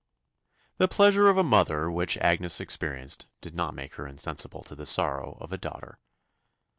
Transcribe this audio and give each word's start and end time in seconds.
The 0.79 0.87
pleasure 0.87 1.29
of 1.29 1.37
a 1.37 1.43
mother 1.43 1.91
which 1.91 2.17
Agnes 2.17 2.59
experienced 2.59 3.27
did 3.39 3.53
not 3.53 3.75
make 3.75 3.93
her 3.97 4.07
insensible 4.07 4.63
to 4.63 4.73
the 4.73 4.87
sorrow 4.87 5.37
of 5.39 5.51
a 5.53 5.59
daughter. 5.59 5.99